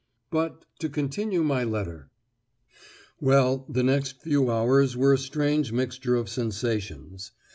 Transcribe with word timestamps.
But 0.31 0.65
to 0.79 0.89
continue 0.89 1.43
my 1.43 1.63
letter: 1.63 2.09
"Well, 3.19 3.67
the 3.69 3.83
next 3.83 4.19
few 4.19 4.49
hours 4.49 4.97
were 4.97 5.13
a 5.13 5.17
strange 5.19 5.71
mixture 5.71 6.15
of 6.15 6.27
sensations. 6.27 7.33